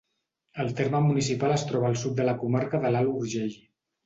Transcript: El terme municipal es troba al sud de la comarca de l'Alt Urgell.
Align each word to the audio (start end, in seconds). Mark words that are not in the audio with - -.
El 0.63 0.71
terme 0.79 1.01
municipal 1.07 1.53
es 1.57 1.67
troba 1.73 1.87
al 1.91 1.99
sud 2.05 2.17
de 2.21 2.27
la 2.31 2.35
comarca 2.41 2.81
de 2.89 2.93
l'Alt 2.97 3.15
Urgell. 3.21 3.55